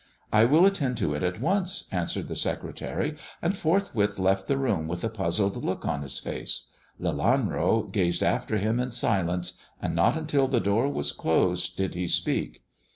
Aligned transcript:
"I 0.33 0.45
will 0.45 0.65
attend 0.65 0.97
to 0.97 1.13
it 1.13 1.21
at 1.21 1.39
once," 1.39 1.87
answered 1.91 2.27
the 2.27 2.35
secretary, 2.35 3.17
and 3.39 3.55
forthwith 3.55 4.17
left 4.17 4.47
the 4.47 4.57
room, 4.57 4.87
with 4.87 5.03
a 5.03 5.09
puzzled 5.09 5.63
look 5.63 5.85
on 5.85 6.01
his 6.01 6.17
face. 6.17 6.71
Lelanro 6.99 7.83
gazed 7.91 8.23
after 8.23 8.57
him 8.57 8.79
in 8.79 8.89
silence, 8.89 9.59
and 9.79 9.93
not 9.93 10.17
until 10.17 10.47
the 10.47 10.59
door 10.59 10.89
was 10.89 11.11
closed 11.11 11.77
did 11.77 11.93
he 11.93 12.07
speak. 12.07 12.63